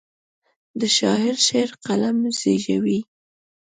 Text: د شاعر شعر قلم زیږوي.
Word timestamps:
د 0.79 0.81
شاعر 0.97 1.35
شعر 1.47 1.69
قلم 1.85 2.17
زیږوي. 2.39 2.99